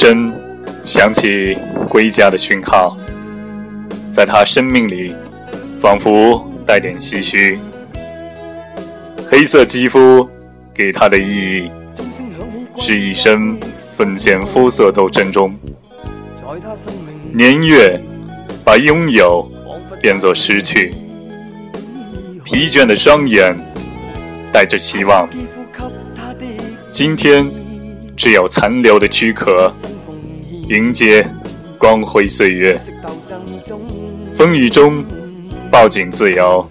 [0.00, 0.32] 声
[0.84, 1.58] 响起
[1.88, 2.96] 归家的讯号，
[4.12, 5.12] 在他生命里
[5.80, 7.58] 仿佛带点唏嘘。
[9.28, 10.28] 黑色肌肤
[10.72, 11.70] 给他的意义，
[12.78, 15.52] 是一生奉献肤色斗争中，
[17.34, 18.00] 年月
[18.64, 19.50] 把拥有
[20.00, 20.94] 变作失去，
[22.44, 23.52] 疲倦的双眼
[24.52, 25.28] 带着期望。
[26.92, 27.50] 今天。
[28.18, 29.72] 只有残留的躯壳，
[30.68, 31.24] 迎接
[31.78, 32.76] 光辉岁月。
[34.34, 35.04] 风雨中
[35.70, 36.68] 抱紧自由，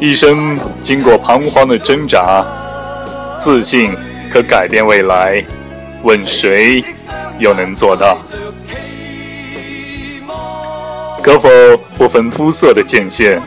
[0.00, 2.46] 一生经过彷徨的挣扎，
[3.36, 3.92] 自信
[4.30, 5.44] 可改变未来。
[6.04, 6.84] 问谁
[7.40, 8.16] 又能做到？
[11.20, 11.48] 可否
[11.98, 13.42] 不分肤色的界限？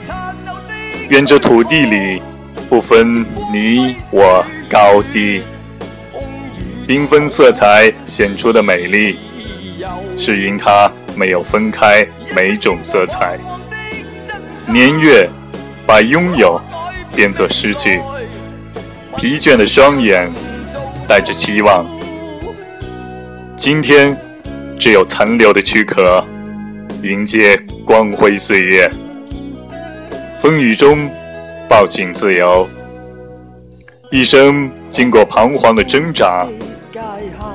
[1.08, 2.22] 愿这土地里
[2.67, 5.42] 不分你我高低。
[6.90, 9.16] 缤纷色彩显出的美丽，
[10.18, 12.04] 是因它没有分开
[12.36, 13.38] 每种色彩。
[14.66, 15.30] 年月
[15.86, 16.60] 把拥有
[17.14, 18.02] 变作失去，
[19.16, 20.34] 疲倦的双眼
[21.08, 21.86] 带着期望。
[23.56, 24.17] 今天
[24.80, 26.26] 只有残留的躯壳，
[27.04, 28.92] 迎接光辉岁月。
[30.42, 31.08] 风雨中
[31.70, 32.67] 抱紧自由，
[34.10, 36.48] 一生经过彷徨的挣扎。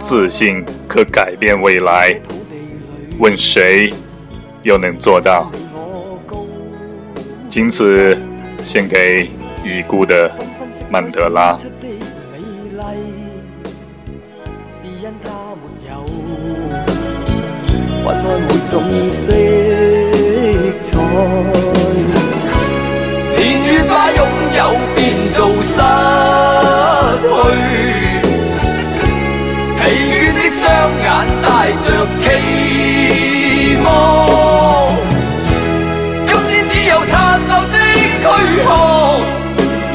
[0.05, 2.15] 自信可改变未来，
[3.19, 3.91] 问谁
[4.63, 5.51] 又能做到？
[7.49, 8.15] 仅此
[8.63, 9.31] 献给
[9.65, 10.31] 已故的
[10.91, 11.57] 曼德拉。
[18.71, 18.83] 双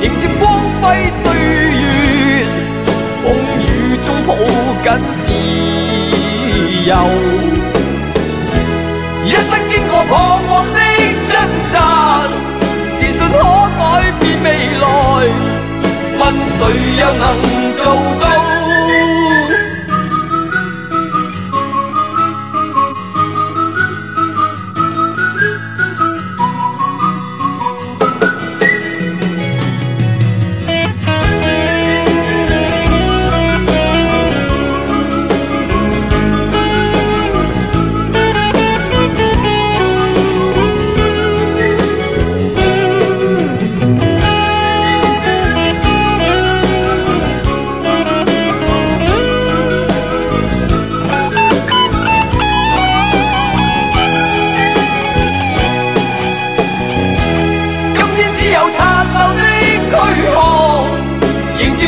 [0.09, 2.47] 迎接光辉岁月，
[3.22, 3.25] 风
[3.62, 3.64] 雨
[4.03, 4.34] 中抱
[4.84, 4.88] 紧
[5.22, 5.28] 自
[6.90, 6.92] 由。
[9.24, 10.12] 一生经过彷
[10.48, 10.80] 徨的
[11.30, 11.31] 挣
[11.72, 11.75] 扎，
[12.98, 13.36] 自信可
[13.78, 13.80] 改
[14.19, 14.48] 变未
[14.80, 14.86] 来，
[16.18, 16.58] 问谁
[17.00, 17.24] 又能
[17.78, 17.84] 做
[18.19, 18.59] 到？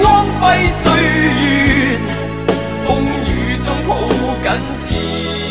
[0.00, 1.98] 光辉岁月，
[2.86, 3.90] 风雨中抱
[4.42, 4.48] 紧
[4.80, 5.47] 自。